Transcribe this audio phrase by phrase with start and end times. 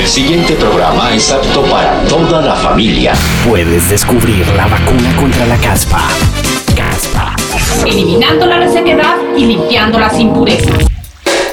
[0.00, 3.12] El siguiente programa es apto para toda la familia.
[3.46, 6.08] Puedes descubrir la vacuna contra la caspa.
[6.74, 7.36] Caspa.
[7.86, 10.86] Eliminando la resequedad y limpiando las impurezas.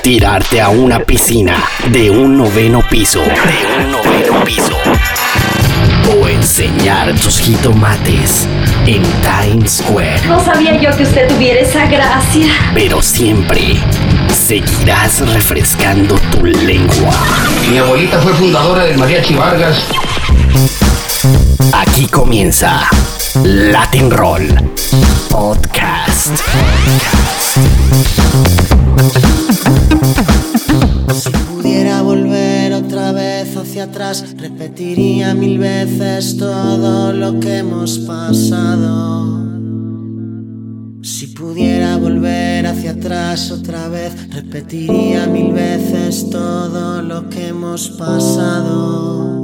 [0.02, 3.20] Tirarte a una piscina de un noveno piso.
[3.20, 4.72] De un noveno piso.
[6.10, 8.48] O enseñar tus jitomates
[8.88, 10.28] en Times Square.
[10.28, 12.48] No sabía yo que usted tuviera esa gracia.
[12.74, 13.76] Pero siempre
[14.34, 17.14] seguirás refrescando tu lengua.
[17.70, 19.84] Mi abuelita fue fundadora del Mariachi Vargas.
[21.74, 22.88] Aquí comienza
[23.44, 24.48] Latin Roll
[25.30, 26.40] Podcast.
[27.40, 27.60] Si
[33.90, 39.48] atrás, repetiría mil veces todo lo que hemos pasado.
[41.02, 49.37] Si pudiera volver hacia atrás otra vez, repetiría mil veces todo lo que hemos pasado.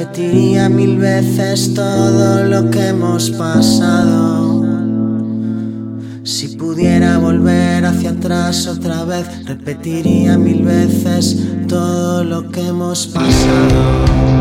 [0.00, 4.64] Repetiría mil veces todo lo que hemos pasado.
[6.24, 11.36] Si pudiera volver hacia atrás otra vez, repetiría mil veces
[11.68, 14.39] todo lo que hemos pasado.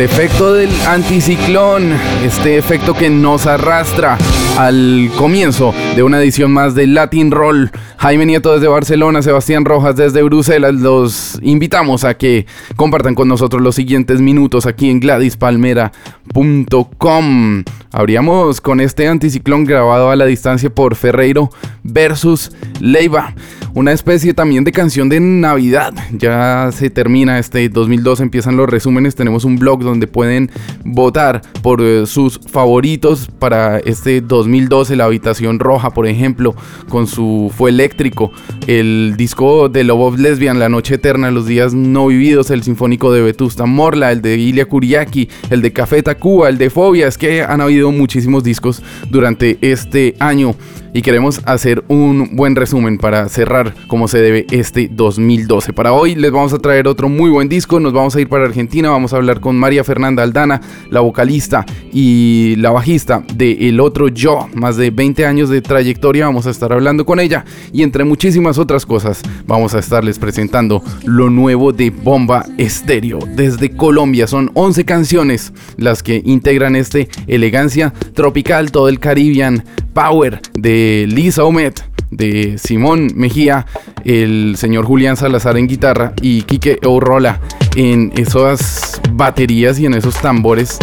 [0.00, 1.92] El efecto del anticiclón,
[2.24, 4.16] este efecto que nos arrastra
[4.56, 7.70] al comienzo de una edición más de Latin Roll.
[7.98, 10.72] Jaime Nieto desde Barcelona, Sebastián Rojas desde Bruselas.
[10.72, 17.64] Los invitamos a que compartan con nosotros los siguientes minutos aquí en gladispalmera.com.
[17.92, 21.50] Abríamos con este anticiclón grabado a la distancia por Ferreiro
[21.82, 23.34] versus Leiva.
[23.74, 25.94] Una especie también de canción de Navidad.
[26.12, 30.50] Ya se termina este 2002, empiezan los resúmenes, tenemos un blog donde pueden
[30.84, 36.54] votar por eh, sus favoritos para este 2012, La Habitación Roja, por ejemplo,
[36.88, 38.32] con su Fue Eléctrico,
[38.66, 43.12] el disco de Love of Lesbian, La Noche Eterna, Los Días No Vividos, el Sinfónico
[43.12, 47.16] de Vetusta Morla, el de Ilia Kuriaki, el de Café Tacuba, el de Fobia, es
[47.16, 50.54] que han habido muchísimos discos durante este año
[50.92, 55.72] y queremos hacer un buen resumen para cerrar como se debe este 2012.
[55.72, 58.44] Para hoy les vamos a traer otro muy buen disco, nos vamos a ir para
[58.44, 60.60] Argentina, vamos a hablar con María Fernanda Aldana,
[60.90, 66.26] la vocalista y la bajista de El Otro Yo, más de 20 años de trayectoria,
[66.26, 70.82] vamos a estar hablando con ella y entre muchísimas otras cosas vamos a estarles presentando
[71.04, 74.26] lo nuevo de Bomba Estéreo desde Colombia.
[74.26, 81.44] Son 11 canciones las que integran este elegancia tropical, todo el Caribbean Power de Lisa
[81.44, 83.66] Omet, de Simón Mejía,
[84.04, 87.40] el señor Julián Salazar en guitarra y Quique Orola
[87.76, 90.78] en esas baterías y en esos tambores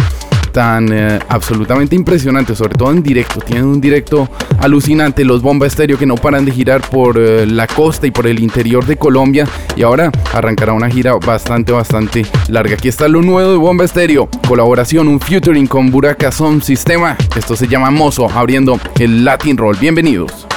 [0.58, 3.38] tan eh, absolutamente impresionantes, sobre todo en directo.
[3.38, 4.28] Tienen un directo
[4.58, 8.26] alucinante, los Bomba Estéreo que no paran de girar por eh, la costa y por
[8.26, 9.46] el interior de Colombia
[9.76, 12.74] y ahora arrancará una gira bastante, bastante larga.
[12.74, 17.16] Aquí está lo nuevo de Bomba Estéreo, colaboración, un featuring con Buraka Sound Sistema.
[17.36, 19.76] Esto se llama Mozo, abriendo el Latin Roll.
[19.76, 20.48] Bienvenidos.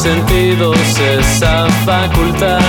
[0.00, 2.60] Sentidos esa facultad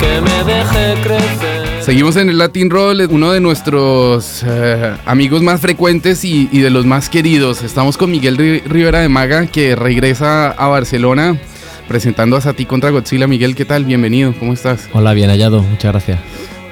[0.00, 1.82] que me deje crecer.
[1.82, 6.70] Seguimos en el Latin Roll, uno de nuestros eh, amigos más frecuentes y, y de
[6.70, 7.62] los más queridos.
[7.62, 11.38] Estamos con Miguel Ri- Rivera de Maga, que regresa a Barcelona
[11.86, 13.28] presentando a Sati contra Godzilla.
[13.28, 13.84] Miguel, ¿qué tal?
[13.84, 14.88] Bienvenido, ¿cómo estás?
[14.92, 16.18] Hola, bien hallado, muchas gracias.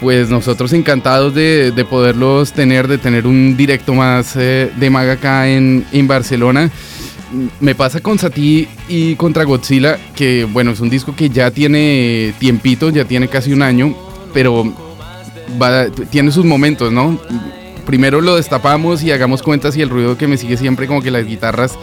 [0.00, 5.12] Pues nosotros encantados de, de poderlos tener, de tener un directo más eh, de Maga
[5.12, 6.71] acá en, en Barcelona.
[7.61, 12.35] Me pasa con Sati y contra Godzilla, que bueno, es un disco que ya tiene
[12.39, 13.97] tiempito, ya tiene casi un año,
[14.35, 14.73] pero
[16.11, 17.19] tiene sus momentos, ¿no?
[17.87, 21.11] Primero lo destapamos y hagamos cuentas y el ruido que me sigue siempre como que
[21.11, 21.79] las guitarras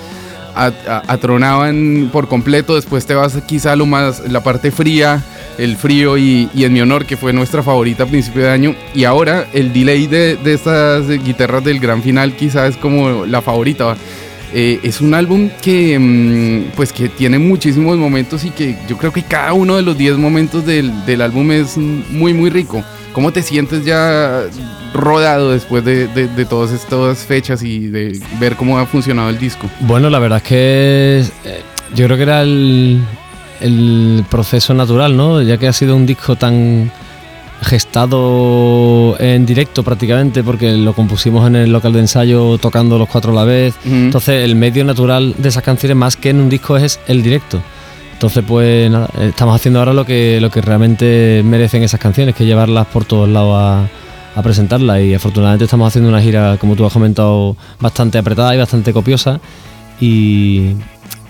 [0.55, 5.23] atronaban por completo, después te vas quizá a lo más, la parte fría,
[5.57, 9.03] el frío y, en mi honor, que fue nuestra favorita a principio de año, y
[9.05, 13.95] ahora el delay de, de estas guitarras del gran final quizá es como la favorita.
[14.53, 19.13] Eh, es un álbum que mm, pues que tiene muchísimos momentos y que yo creo
[19.13, 22.83] que cada uno de los 10 momentos del, del álbum es muy muy rico.
[23.13, 24.43] ¿Cómo te sientes ya
[24.93, 29.37] rodado después de, de- de todas estas fechas y de ver cómo ha funcionado el
[29.39, 29.67] disco?
[29.81, 31.61] Bueno, la verdad es que eh,
[31.95, 32.99] yo creo que era el,
[33.61, 35.41] el proceso natural, ¿no?
[35.41, 36.91] Ya que ha sido un disco tan
[37.61, 43.31] gestado en directo prácticamente, porque lo compusimos en el local de ensayo tocando los cuatro
[43.31, 43.75] a la vez.
[43.85, 47.61] Entonces, el medio natural de esas canciones, más que en un disco, es el directo.
[48.13, 52.45] Entonces, pues nada, estamos haciendo ahora lo que, lo que realmente merecen esas canciones, que
[52.45, 53.87] llevarlas por todos lados a,
[54.37, 55.01] a presentarlas.
[55.01, 59.39] Y afortunadamente estamos haciendo una gira, como tú has comentado, bastante apretada y bastante copiosa.
[60.01, 60.75] Y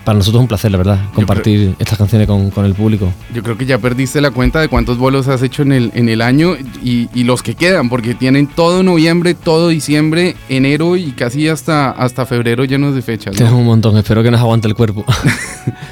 [0.04, 3.12] para nosotros es un placer, la verdad, compartir estas canciones con, con el público.
[3.34, 6.08] Yo creo que ya perdiste la cuenta de cuántos bolos has hecho en el, en
[6.08, 11.12] el año y, y los que quedan, porque tienen todo noviembre, todo diciembre, enero y
[11.12, 13.34] casi hasta, hasta febrero llenos de fechas.
[13.34, 13.38] ¿no?
[13.38, 15.04] Tenemos un montón, espero que nos aguante el cuerpo.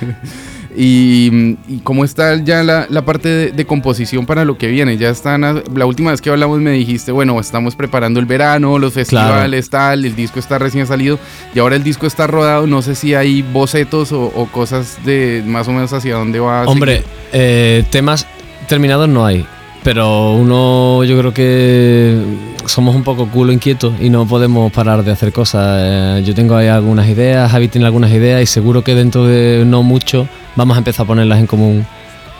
[0.81, 4.97] Y, y cómo está ya la, la parte de, de composición para lo que viene.
[4.97, 8.79] Ya están, a- la última vez que hablamos me dijiste, bueno, estamos preparando el verano,
[8.79, 11.19] los festivales, tal, el disco está recién salido
[11.53, 12.69] y ahora el disco está rodado.
[12.69, 16.63] No sé si hay bocetos o, o cosas de más o menos hacia dónde va.
[16.65, 18.25] Hombre, eh, temas
[18.69, 19.45] terminados no hay.
[19.83, 22.21] Pero uno, yo creo que
[22.69, 25.81] somos un poco culo inquietos y no podemos parar de hacer cosas.
[25.81, 29.65] Eh, yo tengo ahí algunas ideas, Javi tiene algunas ideas y seguro que dentro de
[29.67, 31.87] no mucho vamos a empezar a ponerlas en común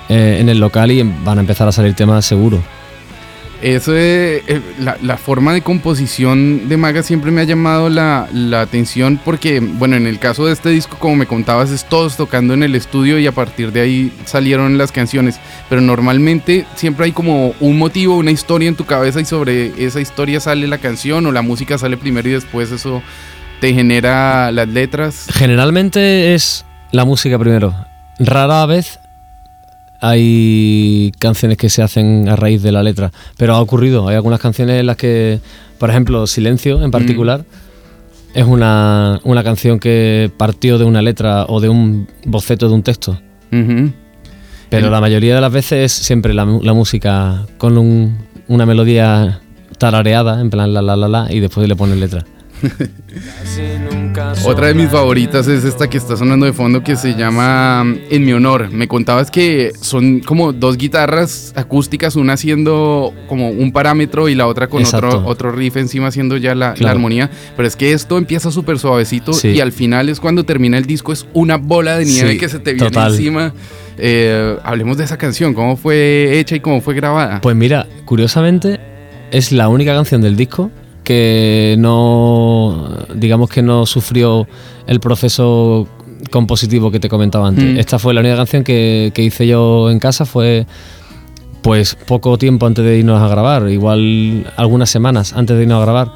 [0.09, 2.63] eh, en el local y van a empezar a salir temas seguro.
[3.63, 8.29] Eso de, eh, la, la forma de composición de Maga siempre me ha llamado la,
[8.33, 12.17] la atención porque, bueno, en el caso de este disco, como me contabas, es todos
[12.17, 15.41] tocando en el estudio y a partir de ahí salieron las canciones.
[15.69, 20.01] Pero normalmente siempre hay como un motivo, una historia en tu cabeza y sobre esa
[20.01, 23.03] historia sale la canción o la música sale primero y después eso
[23.61, 25.27] te genera las letras.
[25.33, 27.75] Generalmente es la música primero.
[28.21, 29.01] Rara vez
[30.01, 34.09] hay canciones que se hacen a raíz de la letra, pero ha ocurrido.
[34.09, 35.41] Hay algunas canciones en las que,
[35.79, 37.45] por ejemplo, Silencio en particular,
[38.35, 42.83] es una, una canción que partió de una letra o de un boceto de un
[42.83, 43.19] texto.
[44.71, 49.41] Pero la mayoría de las veces es siempre la música con un- una melodía
[49.79, 52.25] tarareada, en plan la la la la, y después le ponen letra.
[54.45, 57.99] Otra de mis favoritas es esta que está sonando de fondo que se llama mm,
[58.11, 58.71] En mi honor.
[58.71, 64.47] Me contabas que son como dos guitarras acústicas, una haciendo como un parámetro y la
[64.47, 65.27] otra con otro, Exacto.
[65.27, 67.31] otro riff encima haciendo ya la, armonía.
[67.57, 69.49] Pero es que esto empieza súper suavecito Sí.
[69.49, 72.49] y al final es cuando termina el disco, es una bola de nieve Sí, que
[72.49, 73.13] se te viene total.
[73.13, 73.53] encima.
[73.99, 77.41] Eh, hablemos de esa canción, cómo fue hecha y cómo fue grabada.
[77.41, 78.79] Pues mira, curiosamente
[79.31, 80.71] es la única canción del disco
[81.09, 84.47] que no, digamos que no sufrió
[84.87, 85.89] el proceso
[86.31, 87.65] compositivo que te comentaba antes.
[87.65, 87.79] Mm.
[87.79, 90.67] Esta fue la única canción que, que hice yo en casa, fue
[91.63, 95.85] pues poco tiempo antes de irnos a grabar, igual algunas semanas antes de irnos a
[95.85, 96.13] grabar.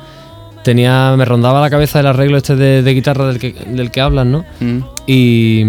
[0.63, 4.01] Tenía, me rondaba la cabeza el arreglo este de, de guitarra del que, del que
[4.03, 4.45] hablan, ¿no?
[4.61, 4.79] Mm.
[5.07, 5.65] Y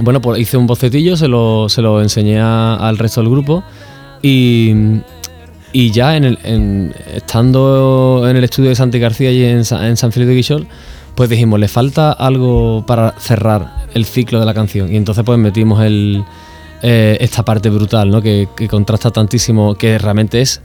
[0.00, 3.62] bueno, pues hice un bocetillo, se lo, se lo enseñé a- al resto del grupo
[4.22, 4.72] y,
[5.74, 9.86] y ya en el, en- estando en el estudio de Santi García y en, Sa-
[9.86, 10.66] en San Felipe de Guixol,
[11.14, 14.92] pues dijimos, le falta algo para cerrar el ciclo de la canción.
[14.92, 16.24] Y entonces pues metimos el,
[16.82, 18.22] eh, esta parte brutal, ¿no?
[18.22, 20.60] Que, que contrasta tantísimo, que realmente es,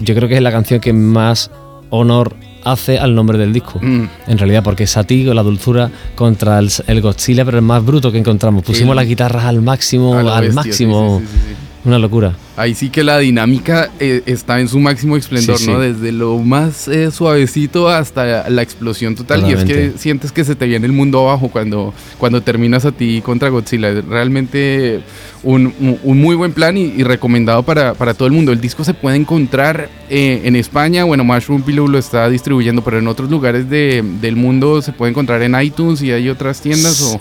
[0.00, 1.50] yo creo que es la canción que más
[1.90, 3.78] honor hace al nombre del disco.
[3.80, 4.04] Mm.
[4.26, 8.12] En realidad, porque es Satigo, la dulzura contra el, el Godzilla, pero el más bruto
[8.12, 8.62] que encontramos.
[8.64, 11.20] Pusimos las guitarras al máximo, A al bestia, máximo.
[11.20, 11.54] sí, sí.
[11.88, 12.34] Una locura.
[12.58, 15.80] Ahí sí que la dinámica eh, está en su máximo esplendor, Sí, ¿no?
[15.80, 19.40] Desde lo más eh, suavecito hasta la explosión total.
[19.48, 22.92] Y es que sientes que se te viene el mundo abajo cuando, cuando terminas a
[22.92, 23.88] ti contra Godzilla.
[23.88, 25.00] Es realmente
[25.42, 28.52] un, un- un muy buen plan y, y recomendado para, para todo el mundo.
[28.52, 31.04] El disco se puede encontrar eh, en España.
[31.04, 35.10] Bueno, Mushroom Pillow lo está distribuyendo, pero en otros lugares de- del mundo se puede
[35.10, 37.00] encontrar en iTunes y hay otras tiendas.
[37.00, 37.20] O,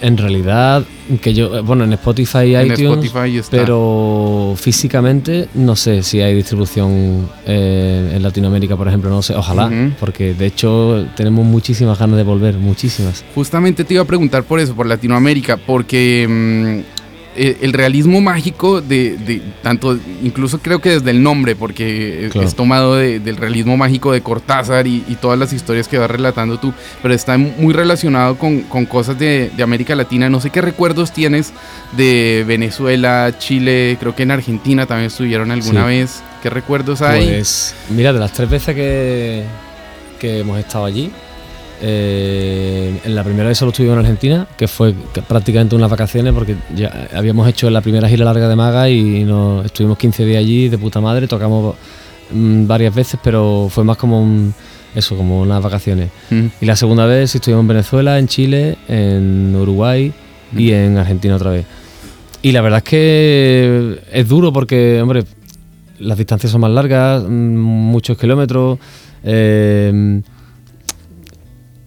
[0.00, 0.84] En realidad,
[1.20, 3.56] que yo, bueno, en Spotify y En iTunes, Spotify está.
[3.56, 9.70] pero físicamente no sé si hay distribución eh, en Latinoamérica, por ejemplo, no sé, ojalá,
[9.98, 13.24] porque de hecho tenemos muchísimas ganas de volver, muchísimas.
[13.34, 16.97] Justamente te iba a preguntar por eso, por Latinoamérica, porque mm,
[17.40, 22.32] eh, el realismo mágico de, de tanto, incluso creo que desde el nombre, porque es-
[22.32, 22.46] Claro.
[22.48, 26.10] es tomado de- del realismo mágico de Cortázar y, y todas las historias que vas
[26.10, 30.28] relatando tú, pero está muy relacionado con, con cosas de, de América Latina.
[30.28, 31.52] No sé qué recuerdos tienes
[31.96, 35.86] de Venezuela, Chile, creo que en Argentina también estuvieron alguna Sí.
[35.88, 36.22] vez.
[36.42, 37.26] ¿Qué recuerdos hay?
[37.26, 39.44] Pues mira, de las tres veces que,
[40.18, 41.10] que hemos estado allí,
[41.80, 44.94] eh, en la primera vez solo estuvimos en Argentina, que fue
[45.26, 49.64] prácticamente unas vacaciones, porque ya habíamos hecho la primera gira larga de Maga y nos,
[49.64, 51.76] estuvimos 15 días allí de puta madre, tocamos
[52.32, 54.52] mm, varias veces, pero fue más como un,
[54.94, 56.10] eso, como unas vacaciones.
[56.30, 56.46] Mm.
[56.60, 60.12] Y la segunda vez estuvimos en Venezuela, en Chile, en Uruguay
[60.56, 61.66] y en Argentina otra vez.
[62.42, 65.24] Y la verdad es que es duro porque, hombre,
[66.00, 68.78] las distancias son más largas, mm, muchos kilómetros.
[69.22, 70.22] eh,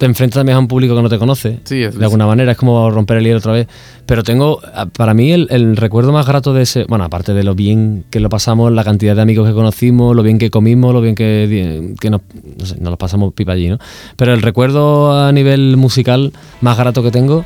[0.01, 1.59] te enfrentas también a un público que no te conoce.
[1.63, 3.67] Sí, eso de alguna manera es como romper el hielo otra vez.
[4.07, 4.59] Pero tengo,
[4.97, 6.85] para mí, el, el recuerdo más grato de ese.
[6.85, 10.23] Bueno, aparte de lo bien que lo pasamos, la cantidad de amigos que conocimos, lo
[10.23, 12.21] bien que comimos, lo bien que, que nos,
[12.57, 13.77] no sé, nos lo pasamos pipa allí, ¿no?
[14.15, 17.45] Pero el recuerdo a nivel musical más grato que tengo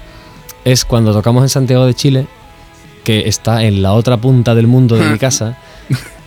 [0.63, 2.25] es cuando tocamos en Santiago de Chile,
[3.03, 5.57] que está en la otra punta del mundo de mi casa.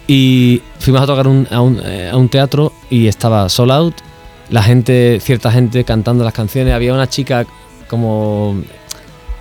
[0.06, 3.94] Y fuimos a tocar un- a, un, eh, a un teatro y estaba sold out,
[4.50, 7.44] la gente, cierta gente cantando las canciones, había una chica
[7.88, 8.56] como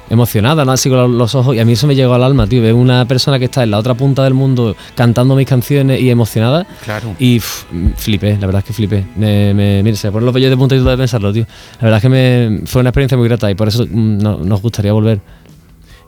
[0.10, 0.72] emocionada, ¿no?
[0.72, 3.06] Así con los- ojos, y a mí eso me llegó al alma, tío, ver una
[3.06, 6.66] persona que está en la otra punta del mundo cantando mis canciones y emocionada.
[6.86, 7.14] Claro.
[7.20, 9.06] Y flipé, la verdad es que flipé.
[9.18, 11.46] Me, me, mira, se ponen los vellos de punta y todo de pensarlo, tío.
[11.82, 14.38] La verdad es que me, fue una experiencia muy grata y por eso mm, no-
[14.38, 15.20] nos gustaría volver.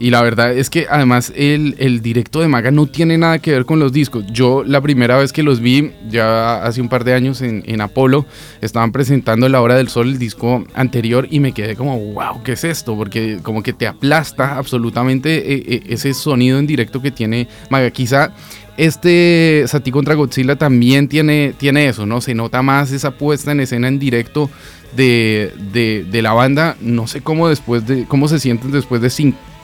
[0.02, 3.52] Y la verdad es que además el, el directo de Maga no tiene nada que
[3.52, 4.24] ver con los discos.
[4.32, 7.82] Yo la primera vez que los vi, ya hace un par de años en, en
[7.82, 8.26] Apolo,
[8.62, 12.54] estaban presentando La Hora del Sol, el disco anterior, y me quedé como, wow, ¿qué
[12.54, 12.96] es esto?
[12.96, 17.92] Porque como que te aplasta absolutamente eh, eh, ese sonido en directo que tiene Maga.
[17.92, 18.32] Quizá
[18.78, 22.22] este Sati contra Godzilla también tiene, tiene eso, ¿no?
[22.22, 24.50] Se nota más esa puesta en escena en directo
[24.96, 26.78] de, de, de la banda.
[26.80, 29.10] No sé cómo después de, cómo se sienten después de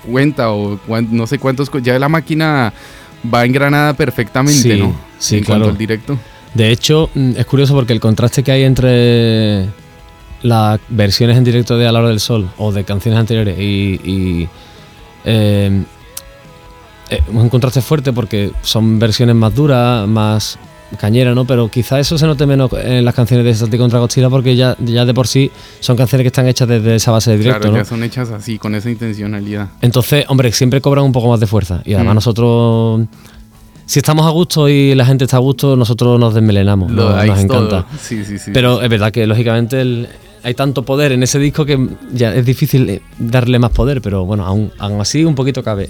[0.06, 0.80] 50 o
[1.12, 2.74] no sé cuántos, ya la máquina
[3.34, 4.96] va engranada perfectamente, Sí, ¿no?
[5.18, 5.62] sí, en claro.
[5.62, 6.18] cuanto al directo.
[6.54, 9.68] De hecho, mm, es curioso porque el contraste que hay entre
[10.42, 14.00] las versiones en directo de A la hora del sol o de canciones anteriores y,
[14.04, 14.50] y,
[15.26, 15.84] eh,
[17.10, 20.58] eh, es un contraste fuerte porque son versiones más duras, más
[20.98, 21.46] cañeras, ¿no?
[21.46, 24.76] Pero quizá eso se note menos en las canciones de Sati contra Godzilla porque ya,
[24.80, 27.74] ya de por sí son canciones que están hechas desde esa base de directo, claro,
[27.74, 27.82] ¿no?
[27.82, 29.70] ya son hechas así, con esa intencionalidad.
[29.82, 31.82] Entonces, hombre, siempre cobran un poco más de fuerza.
[31.86, 32.16] Y además Mm.
[32.16, 33.02] nosotros,
[33.86, 36.92] si estamos a gusto y la gente está a gusto, nosotros nos desmelenamos.
[36.92, 37.86] Lo nos, nos encanta.
[38.02, 38.52] Sí, sí, sí.
[38.54, 40.08] Pero es verdad que, lógicamente, el-
[40.46, 44.00] hay tanto poder en ese disco que ya es difícil eh, darle más poder.
[44.00, 45.90] Pero bueno, aún, aún así un poquito cabe.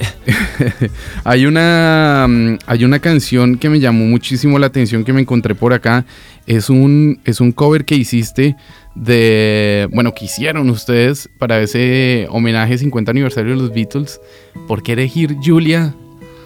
[1.26, 5.56] Hay una, mm, hay una canción que me llamó muchísimo la atención que me encontré
[5.56, 6.06] por acá.
[6.48, 8.56] Es un, es un cover que hiciste
[8.96, 14.22] de, bueno, que hicieron ustedes para ese homenaje 50 aniversario de los Beatles.
[14.68, 15.94] ¿Por qué elegir Julia?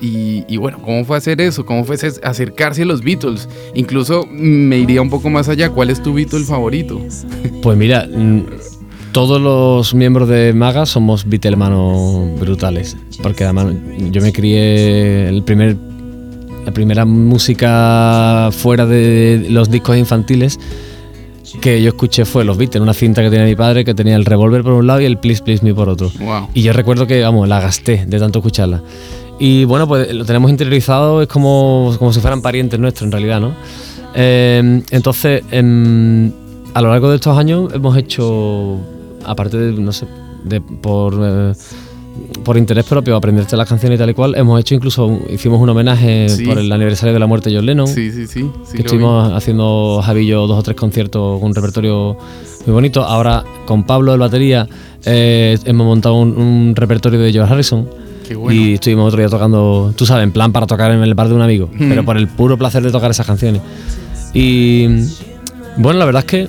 [0.02, 1.66] Y, y bueno, ¿cómo fue hacer eso?
[1.66, 3.50] ¿Cómo fue acercarse a los Beatles?
[3.76, 5.70] Incluso mm, me iría un poco más allá.
[5.70, 7.00] ¿Cuál es tu Beatle favorito?
[7.62, 8.08] Pues mira,
[9.12, 12.96] todos los miembros de Maga somos Beatlemanos brutales.
[13.22, 13.74] Porque además
[14.12, 15.76] yo me crié el primer.
[16.66, 20.60] La primera música fuera de los discos infantiles
[21.62, 24.26] que yo escuché fue los Beatles, una cinta que tenía mi padre que tenía el
[24.26, 26.12] revólver por un lado y el Please Please Me por otro.
[26.20, 26.50] Wow.
[26.54, 28.82] Y yo recuerdo que, vamos, la gasté de tanto escucharla.
[29.40, 33.40] Y bueno, pues lo tenemos interiorizado, es como, como si fueran parientes nuestros en realidad,
[33.40, 33.54] ¿no?
[34.16, 36.32] Eh, entonces, em,
[36.74, 38.78] a lo largo de estos años hemos hecho,
[39.26, 40.08] aparte de, no sé,
[40.44, 41.54] de, por, eh,
[42.44, 45.70] por interés propio, aprenderte las canciones y tal y cual, hemos hecho incluso, hicimos un
[45.70, 46.46] homenaje Sí.
[46.46, 48.42] por el aniversario de la muerte de John Lennon Sí, sí, sí.
[48.66, 48.80] sí que vi.
[48.84, 52.18] estuvimos haciendo Javillo dos o tres conciertos con un repertorio
[52.66, 53.04] muy bonito.
[53.04, 54.68] Ahora con Pablo el batería
[55.06, 57.88] eh, hemos montado un, un repertorio de George Harrison.
[58.36, 58.60] Bueno.
[58.60, 61.36] Y estuvimos otro día tocando, tú sabes, en plan para tocar en el bar de
[61.36, 61.90] un amigo, Mm.
[61.90, 63.62] pero por el puro placer de tocar esas canciones.
[64.34, 64.88] Y
[65.78, 66.48] bueno, la verdad es que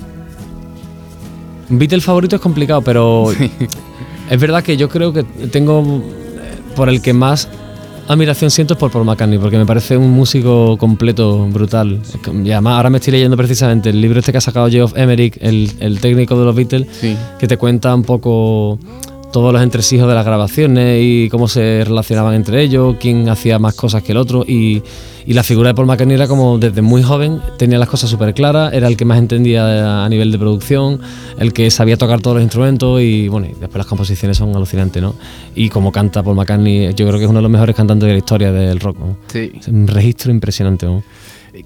[1.69, 3.31] Beatle favorito es complicado, pero
[4.29, 7.47] es verdad que yo creo que tengo eh, por el que más
[8.07, 12.01] admiración siento es por Paul McCartney, porque me parece un músico completo, brutal.
[12.43, 15.37] Y además ahora me estoy leyendo precisamente el libro este que ha sacado Geoff Emerick,
[15.39, 17.15] el, el técnico de los Beatles, Sí.
[17.39, 18.77] que te cuenta un poco
[19.31, 23.75] todos los entresijos de las grabaciones y cómo se relacionaban entre ellos, quién hacía más
[23.75, 24.83] cosas que el otro y,
[25.25, 28.33] y la figura de Paul McCartney era como desde muy joven tenía las cosas súper
[28.33, 30.99] claras, era el que más entendía a nivel de producción,
[31.39, 35.01] el que sabía tocar todos los instrumentos y bueno, y después las composiciones son alucinantes,
[35.01, 35.15] ¿no?
[35.55, 38.13] Y como canta Paul McCartney, yo creo que es uno de los mejores cantantes de
[38.13, 39.17] la historia del rock, ¿no?
[39.27, 39.51] Sí.
[39.59, 41.03] Es un registro impresionante, ¿no?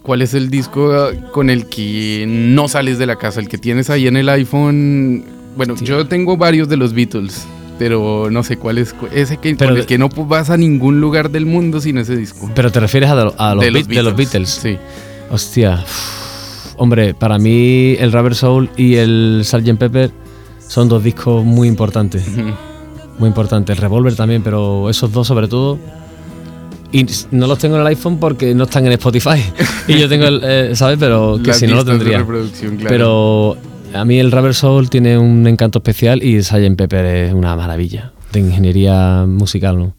[0.01, 3.39] ¿Cuál es el disco con el que no sales de la casa?
[3.39, 5.23] El que tienes ahí en el iPhone.
[5.55, 7.45] Bueno, yo tengo varios de los Beatles,
[7.79, 10.49] pero no sé cuál es cu- ese que, Pero con de- el que no vas
[10.49, 12.49] a ningún lugar del mundo sin ese disco.
[12.55, 14.49] Pero te refieres a, a los, De los Beat- de los Beatles.
[14.49, 14.77] Sí.
[15.31, 15.83] Hostia.
[16.77, 19.77] Hombre, para mí el Rubber Soul y el Sgt.
[19.77, 20.11] Pepper
[20.67, 22.25] son dos discos muy importantes.
[23.17, 23.75] Muy importantes.
[23.77, 25.79] El Revolver también, pero esos dos sobre todo.
[26.91, 29.41] Y no los tengo en el iPhone porque no están en Spotify.
[29.87, 30.97] y yo tengo el, eh, ¿sabes?
[30.99, 32.23] Pero que si no lo tendría.
[32.25, 32.49] claro.
[32.87, 33.57] Pero
[33.95, 36.75] a mí el Rubber Soul tiene un encanto especial y Sgt.
[36.77, 39.93] Pepper es una maravilla de ingeniería musical, ¿no?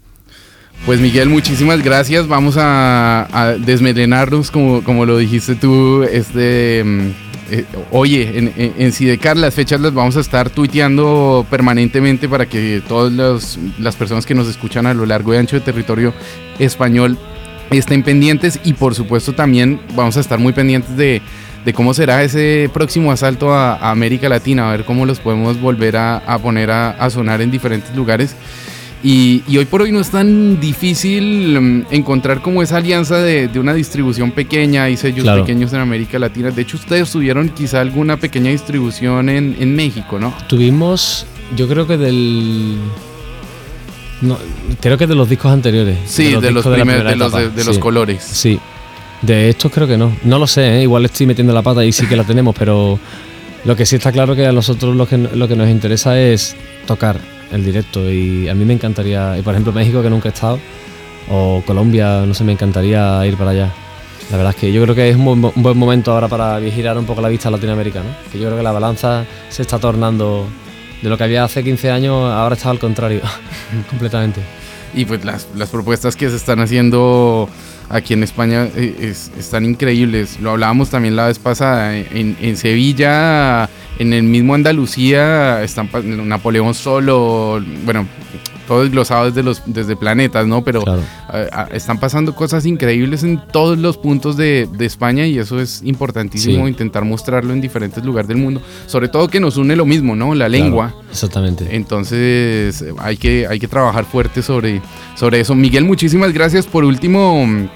[0.84, 2.28] Pues Miguel, muchísimas gracias.
[2.28, 6.02] Vamos a, a desmelenarnos, como, como lo dijiste tú.
[6.04, 7.00] Este, mm,
[7.50, 12.46] eh, oye, en, en, en Sidecar las fechas las vamos a estar tuiteando permanentemente para
[12.46, 16.12] que todas los- las personas que nos escuchan a lo largo y ancho de territorio
[16.58, 17.16] español
[17.70, 21.20] estén pendientes y por supuesto también vamos a estar muy pendientes de,
[21.66, 25.60] de cómo será ese próximo asalto a, a América Latina, a ver cómo los podemos
[25.60, 28.34] volver a, a poner a, a sonar en diferentes lugares.
[29.02, 33.46] Y, y hoy por hoy no es tan difícil mm, encontrar como esa alianza de,
[33.48, 35.42] de una distribución pequeña y sellos Claro.
[35.44, 36.50] pequeños en América Latina.
[36.50, 40.32] De hecho, ustedes tuvieron quizá alguna pequeña distribución en, en México, ¿no?
[40.48, 41.26] Tuvimos,
[41.56, 42.78] yo creo que del.
[44.22, 44.38] No,
[44.80, 45.98] creo que de los discos anteriores.
[46.06, 48.22] Sí, de los primer- de- de los colores.
[48.22, 48.58] Sí.
[49.22, 50.16] De estos creo que no.
[50.24, 50.82] No lo sé, ¿eh?
[50.82, 52.98] igual estoy metiendo la pata y sí que la tenemos, pero
[53.64, 56.56] lo que sí está claro que a nosotros lo que, lo que nos interesa es
[56.86, 57.18] tocar
[57.52, 60.58] el directo y a mí me encantaría, y por ejemplo México que nunca he estado,
[61.30, 63.72] o Colombia, no sé, me encantaría ir para allá.
[64.30, 66.60] La verdad es que yo creo que es un buen, un buen momento ahora para
[66.60, 68.30] girar un poco la vista a Latinoamérica, ¿no?
[68.30, 70.48] Que yo creo que la balanza se está tornando
[71.02, 73.20] de lo que había hace 15 años, ahora está al contrario,
[73.90, 74.40] completamente.
[74.94, 77.48] Y pues las, las propuestas que se están haciendo
[77.88, 80.38] aquí en España eh, es- están increíbles.
[80.40, 81.96] Lo hablábamos también la vez pasada.
[81.96, 83.68] En, Sevilla,
[83.98, 85.88] en el mismo Andalucía, están
[86.28, 88.06] Napoleón solo, bueno,
[88.66, 90.62] todo desglosado desde los desde planetas, ¿no?
[90.64, 90.82] Pero
[91.32, 95.60] eh, ah, están pasando cosas increíbles en todos los puntos de, de España y eso
[95.60, 96.70] es importantísimo Sí.
[96.70, 98.60] intentar mostrarlo en diferentes lugares del mundo.
[98.86, 100.34] Sobre todo que nos une lo mismo, ¿no?
[100.34, 100.88] La lengua.
[100.90, 101.68] Claro, exactamente.
[101.76, 104.80] Entonces eh, hay que, hay que trabajar fuerte sobre,
[105.14, 105.54] sobre eso.
[105.54, 106.66] Miguel, muchísimas gracias.
[106.66, 107.68] Por último, mm,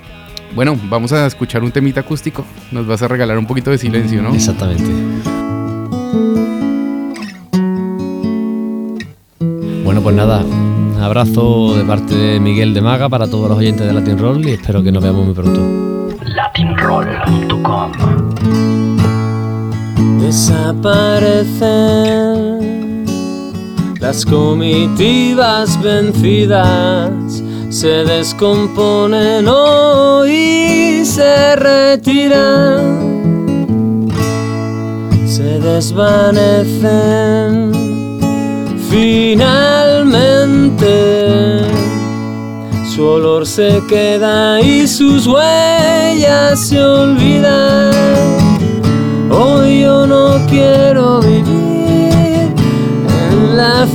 [0.54, 2.44] bueno, vamos a escuchar un temita acústico.
[2.72, 4.34] Nos vas a regalar un poquito de silencio, ¿no?
[4.34, 4.84] Exactamente.
[9.84, 10.44] Bueno, pues nada,
[11.00, 14.46] un abrazo de parte de Miguel de Maga para todos los oyentes de Latin Roll
[14.46, 16.14] y espero que nos veamos muy pronto.
[16.26, 17.92] Latinroll.com
[20.20, 23.06] Desaparecen
[23.98, 33.30] las comitivas vencidas, se descomponen hoy, se retiran,
[35.26, 37.79] se desvanecen
[38.90, 41.62] finalmente.
[42.84, 47.94] Su olor se queda y sus huellas se olvidan.
[49.30, 52.52] Hoy yo no quiero vivir
[53.30, 53.86] en la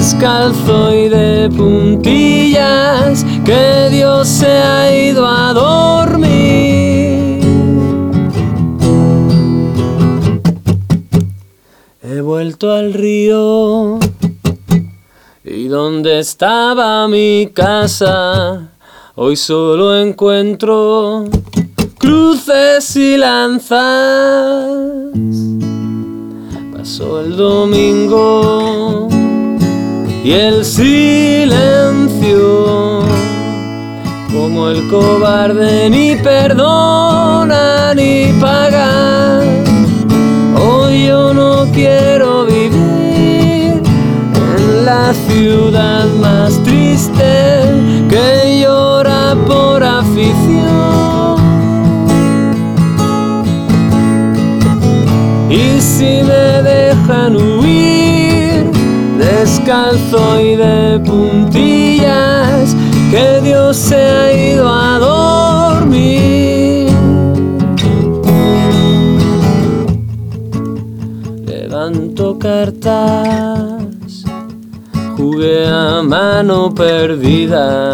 [0.00, 7.42] descalzo y de puntillas, que Dios se ha ido a dormir.
[12.02, 13.98] He vuelto al río
[15.44, 18.70] y donde estaba mi casa,
[19.16, 21.26] hoy solo encuentro
[21.98, 24.64] cruces y lanzas.
[26.72, 29.19] Pasó el domingo
[30.22, 32.10] y el silencio
[34.32, 39.40] como el cobarde ni perdona ni paga.
[40.62, 47.49] Hoy yo no quiero vivir en la ciudad más triste
[59.40, 62.76] descalzo y de puntillas,
[63.10, 66.90] que Dios se ha ido a dormir.
[71.46, 74.24] Levanto cartas,
[75.16, 77.92] jugué a mano perdida.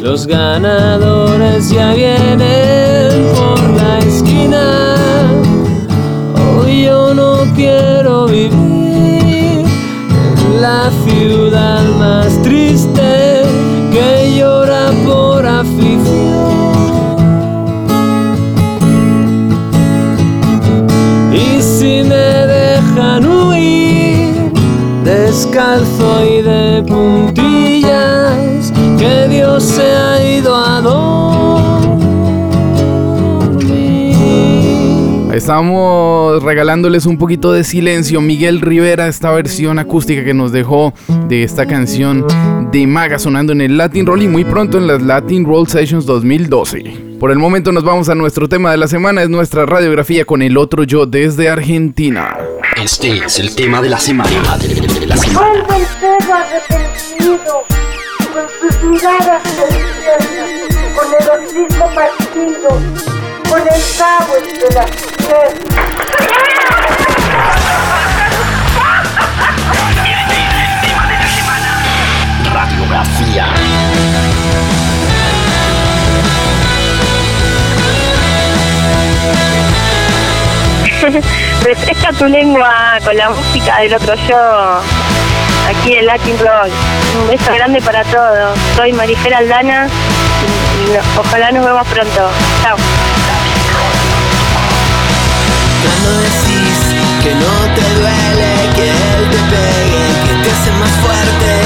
[0.00, 4.94] Los ganadores ya vienen por la esquina.
[6.56, 8.81] Hoy yo no quiero vivir
[10.62, 13.42] la ciudad más triste
[13.90, 16.46] que llora por afición.
[21.32, 24.52] Y si me dejan huir
[25.02, 29.90] descalzo y de puntillas, que Dios se
[35.32, 38.20] Estamos regalándoles un poquito de silencio.
[38.20, 40.92] Miguel Rivera, esta versión acústica que nos dejó
[41.26, 42.26] de esta canción
[42.70, 46.04] de Maga sonando en el Latin Roll y muy pronto en las Latin Roll Sessions
[46.04, 47.16] 2012.
[47.18, 50.42] Por el momento nos vamos a nuestro tema de la semana, es nuestra radiografía con
[50.42, 52.36] el otro yo desde Argentina.
[52.76, 54.30] Este es el tema de la semana.
[54.58, 55.48] De la semana.
[55.48, 57.62] Vuelve el perro arrepentido,
[58.34, 59.42] con sus miradas
[60.94, 61.06] con
[61.56, 64.90] el partido, con el cabo entre las.
[72.52, 73.46] Radiografía.
[81.64, 84.80] Refresca tu lengua con la música del otro yo.
[85.68, 86.70] Aquí en Latin Roll.
[87.20, 88.58] Un beso grande para todos.
[88.76, 92.30] Soy Marifera Aldana y no- ojalá nos vemos pronto.
[92.62, 92.76] Chao.
[95.82, 96.22] Cuando
[97.22, 101.61] que no te duele que él te pegue, que te hace más fuerte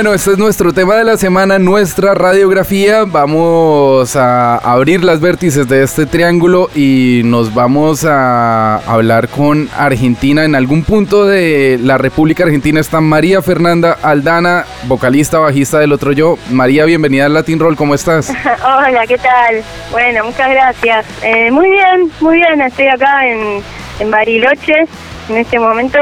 [0.00, 3.04] Bueno, este es nuestro tema de la semana, nuestra radiografía.
[3.04, 10.46] Vamos a abrir las vértices de este triángulo y nos vamos a hablar con Argentina.
[10.46, 16.12] En algún punto de la República Argentina está María Fernanda Aldana, vocalista, bajista del otro
[16.12, 16.38] yo.
[16.50, 18.30] María, bienvenida al Latin Roll, ¿cómo estás?
[18.64, 19.62] Hola, ¿qué tal?
[19.90, 21.04] Bueno, muchas gracias.
[21.22, 22.58] Eh, muy bien, muy bien.
[22.62, 23.62] Estoy acá en,
[23.98, 24.86] en Bariloche
[25.28, 25.98] en este momento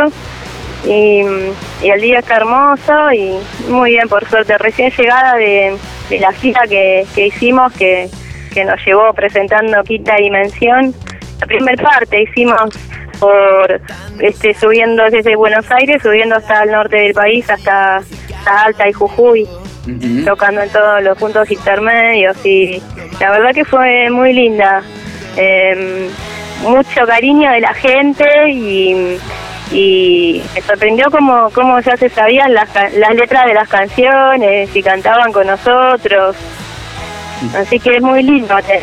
[0.85, 1.23] y,
[1.83, 3.39] y el día está hermoso y
[3.69, 4.57] muy bien, por suerte.
[4.59, 5.77] Recién llegada de,
[6.09, 8.09] de la gira que, que hicimos que,
[8.53, 10.95] que nos llevó presentando Quinta Dimensión.
[11.41, 12.61] La primera parte hicimos
[13.21, 13.81] por
[14.21, 18.93] este subiendo desde Buenos Aires, subiendo hasta el norte del país, hasta, hasta Alta y
[18.93, 19.49] Jujuy
[20.27, 22.83] tocando en todos los puntos intermedios y
[23.21, 24.83] la verdad que fue muy linda.
[25.37, 26.11] Eh,
[26.63, 29.17] mucho cariño de la gente y,
[29.71, 34.83] y me sorprendió cómo, cómo ya se sabían las, las letras de las canciones y
[34.83, 36.37] cantaban con nosotros.
[37.57, 38.83] Así que es muy lindo tener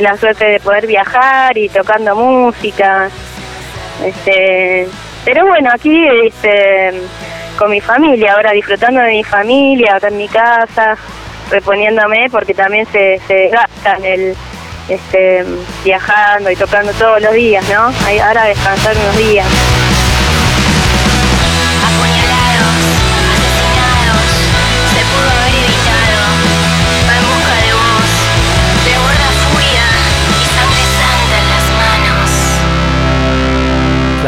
[0.00, 3.10] la suerte de poder viajar y tocando música.
[4.04, 4.88] Este,
[5.24, 6.92] pero bueno, aquí este,
[7.58, 10.96] con mi familia, ahora disfrutando de mi familia, acá en mi casa,
[11.50, 14.34] reponiéndome porque también se, se desgastan el
[14.88, 15.44] este,
[15.84, 17.92] viajando y tocando todos los días, ¿no?
[18.24, 19.46] Ahora descansar unos días.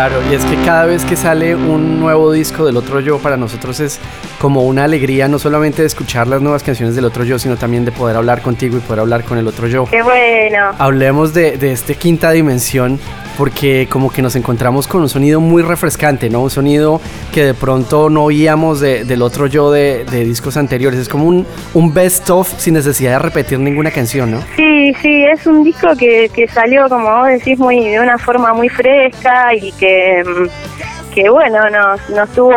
[0.02, 3.36] Claro, y es que cada vez que sale un nuevo disco del otro yo, para
[3.36, 4.00] nosotros es
[4.40, 7.84] como una alegría no solamente de escuchar las nuevas canciones del otro yo, sino también
[7.84, 9.84] de poder hablar contigo y poder hablar con el otro yo.
[9.84, 10.72] ¡Qué bueno!
[10.78, 12.98] Hablemos de, de este quinta dimensión,
[13.38, 16.40] porque como que nos encontramos con un sonido muy refrescante, ¿no?
[16.42, 17.00] Un sonido
[17.32, 21.00] que de pronto no oíamos de- del otro yo de, discos anteriores.
[21.00, 24.40] Es como un, un best of sin necesidad de repetir ninguna canción, ¿no?
[24.56, 28.52] Sí, sí, es un disco que, que salió, como vos decís, muy de una forma
[28.52, 32.52] muy fresca y que, mm, que bueno, nos, nos tuvo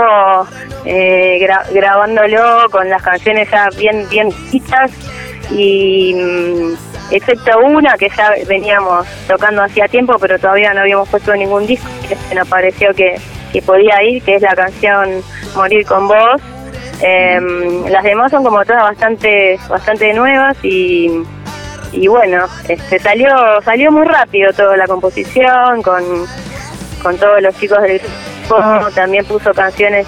[0.85, 4.91] eh, gra- grabándolo con las canciones ya bien bien listas
[5.51, 6.73] y mm,
[7.11, 11.87] excepto una que ya veníamos tocando hacía tiempo pero todavía no habíamos puesto ningún disco
[12.07, 13.15] que nos pareció que,
[13.51, 15.23] que podía ir que es la canción
[15.55, 16.41] Morir con vos.
[17.01, 21.23] Em, las demás son como todas bastante bastante nuevas y
[21.91, 23.29] y bueno este salió
[23.63, 26.03] salió muy rápido toda la composición con
[27.01, 28.89] con todos los chicos del grupo.
[28.95, 30.07] También puso canciones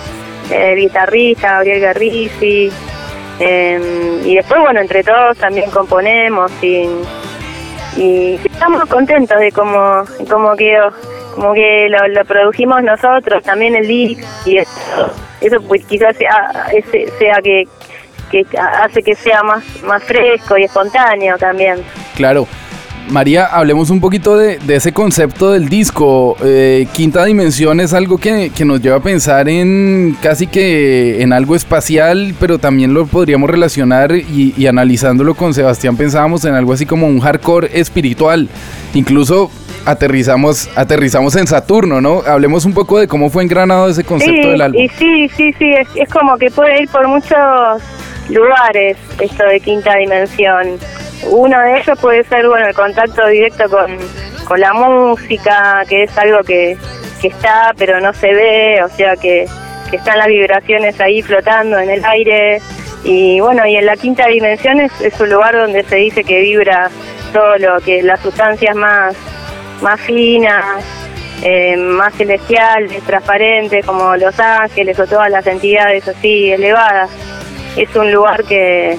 [0.49, 2.71] eh, el guitarrista Gabriel Garrisi
[3.39, 6.87] em, y después bueno entre todos también componemos y,
[7.97, 10.91] y estamos contentos de cómo cómo quedó
[11.35, 16.65] como que lo, produjimos nosotros también el disc y eso, eso pues quizás sea
[17.19, 17.65] sea que
[18.31, 21.83] que hace que sea más más fresco y espontáneo también
[22.17, 22.47] Claro.
[23.09, 26.35] María, hablemos un poquito de, de ese concepto del disco.
[26.43, 31.31] Eh, Quinta Dimensión es algo que, que nos lleva a pensar en casi que en
[31.31, 36.73] algo espacial, pero también lo podríamos relacionar y, y analizándolo con Sebastián pensábamos en algo
[36.73, 38.49] así como un hardcore espiritual.
[38.93, 39.49] Incluso
[39.85, 42.23] aterrizamos, aterrizamos en Saturno, ¿no?
[42.27, 44.81] Hablemos un poco de cómo fue engranado ese concepto sí, del álbum.
[44.81, 47.37] Y sí, sí, sí, es, es como que puede ir por muchos
[48.29, 50.77] lugares esto de quinta dimensión.
[51.23, 53.97] Uno de ellos puede ser, bueno, el contacto directo con,
[54.45, 56.77] con la música, que es algo que,
[57.21, 59.45] que está pero no se ve, o sea que,
[59.89, 62.61] que están las vibraciones ahí flotando en el aire.
[63.03, 66.41] Y bueno, y en la quinta dimensión es, es un lugar donde se dice que
[66.41, 66.89] vibra
[67.33, 69.15] todo lo que las sustancias más,
[69.81, 70.83] más finas,
[71.43, 77.11] eh, más celestiales, transparentes, como los ángeles o todas las entidades así elevadas.
[77.75, 78.97] Es un lugar que,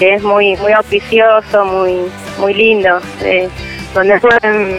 [0.00, 2.00] que es muy muy auspicioso, muy
[2.40, 3.48] muy lindo, eh,
[3.94, 4.78] donde pueden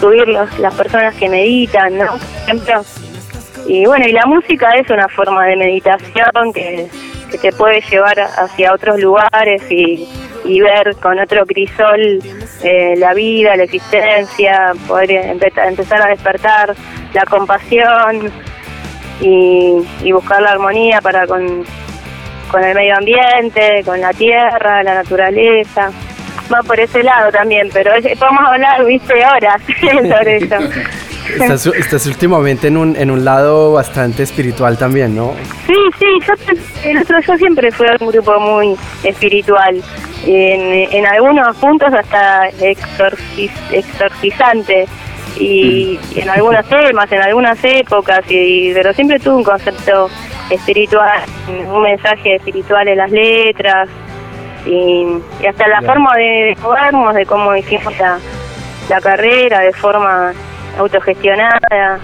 [0.00, 2.06] subir los- las personas que meditan, ¿no?
[2.08, 2.84] Por ejemplo.
[3.68, 6.88] Y bueno, y la música es una forma de meditación que,
[7.30, 10.06] que te puede llevar hacia otros lugares y,
[10.44, 12.20] y ver con otro crisol
[12.62, 16.74] eh, la vida, la existencia, poder empe- empezar a despertar
[17.14, 18.30] la compasión
[19.20, 19.72] y,
[20.04, 21.64] y buscar la armonía para con,
[22.50, 25.90] con el medio ambiente, con la tierra, la naturaleza.
[26.52, 30.56] Va por ese lado también, pero podemos hablar, viste, horas sobre eso.
[31.40, 35.34] Estás, estás últimamente en un, en un lado bastante espiritual también, ¿no?
[35.66, 39.82] Sí, sí, yo, pe- el otro- yo siempre fui un grupo muy espiritual.
[40.24, 44.86] En, en algunos puntos hasta exorcis- exorcizante.
[45.38, 50.08] Y, y en algunos temas, en algunas épocas, y, pero siempre tuve un concepto
[50.50, 51.22] espiritual,
[51.66, 53.88] un mensaje espiritual en las letras,
[54.64, 55.06] y,
[55.40, 58.18] y hasta la forma de jugarnos, de cómo hicimos la,
[58.88, 60.32] la carrera, de forma
[60.78, 61.98] autogestionada,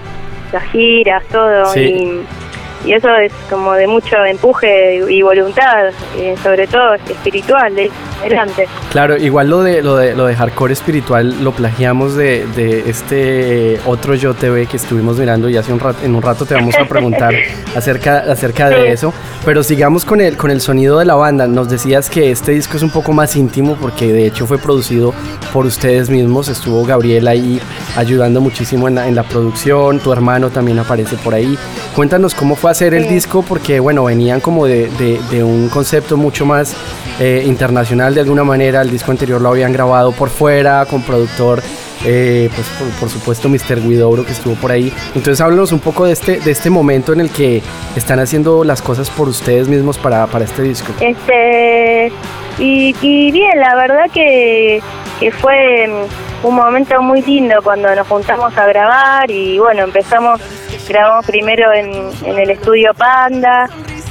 [0.51, 1.65] las giras, todo.
[1.67, 1.79] Sí.
[1.81, 2.42] Y,
[2.85, 7.89] y eso es como de mucho empuje y voluntad, eh, sobre todo espiritual, de
[8.21, 8.67] adelante.
[8.91, 13.79] Claro, igual lo de lo de lo de hardcore espiritual lo plagiamos de, de este
[13.85, 16.75] otro Yo TV que estuvimos mirando y hace un rato, en un rato te vamos
[16.75, 17.33] a preguntar
[17.75, 19.13] acerca acerca de eso,
[19.45, 21.47] pero sigamos con el con el sonido de la banda.
[21.47, 25.13] Nos decías que este disco es un poco más íntimo porque de hecho fue producido
[25.51, 27.61] por ustedes mismos, estuvo Gabriel ahí
[27.95, 31.57] ayudando muchísimo en la, en la producción, tu hermano también aparece por ahí.
[31.95, 33.13] Cuéntanos cómo fue hacer el Sí.
[33.13, 36.75] disco porque bueno, venían como de, de- de un concepto mucho más
[37.19, 38.81] eh, internacional de alguna manera.
[38.81, 41.61] El disco anterior lo habían grabado por fuera, con productor,
[42.03, 43.79] eh, pues por, por supuesto Mr.
[43.87, 44.91] Guidouro que estuvo por ahí.
[45.13, 47.61] Entonces háblanos un poco de este, de este momento en el que
[47.95, 50.91] están haciendo las cosas por ustedes mismos para, para este disco.
[50.99, 52.11] Este
[52.57, 54.81] y, y bien, la verdad que,
[55.19, 56.07] que fue
[56.43, 60.41] un momento muy lindo cuando nos juntamos a grabar y bueno, empezamos,
[60.87, 63.69] grabamos primero en, el estudio Panda,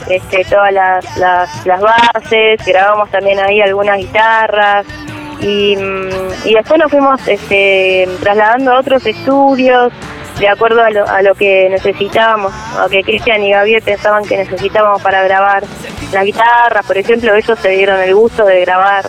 [0.09, 4.87] este, todas las, las, bases, grabamos también ahí algunas guitarras
[5.41, 9.93] y, mm, y después nos fuimos este, trasladando a otros estudios
[10.39, 14.39] de acuerdo a lo, a lo que necesitábamos, a que Cristian y Gabriel pensaban que
[14.39, 15.65] necesitábamos para grabar
[16.13, 19.01] las guitarras, por ejemplo, ellos se dieron el gusto de grabar